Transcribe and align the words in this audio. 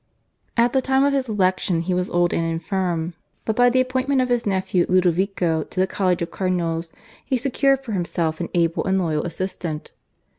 At 0.57 0.73
the 0.73 0.81
time 0.81 1.03
of 1.03 1.13
his 1.13 1.29
election 1.29 1.81
he 1.81 1.93
was 1.93 2.09
old 2.09 2.33
and 2.33 2.43
infirm, 2.43 3.13
but 3.45 3.55
by 3.55 3.69
the 3.69 3.79
appointment 3.79 4.19
of 4.19 4.29
his 4.29 4.47
nephew 4.47 4.87
Ludovico 4.89 5.61
to 5.65 5.79
the 5.79 5.85
college 5.85 6.23
of 6.23 6.31
cardinals 6.31 6.91
he 7.23 7.37
secured 7.37 7.83
for 7.83 7.91
himself 7.91 8.39
an 8.39 8.49
able 8.55 8.83
and 8.85 8.97
loyal 8.97 9.23
assistant. 9.25 9.91